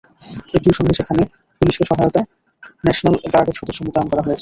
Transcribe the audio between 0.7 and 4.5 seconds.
সঙ্গে সেখানে পুলিশকে সহায়তায় ন্যাশনাল গার্ডের সদস্য মোতায়েন করা হয়েছে।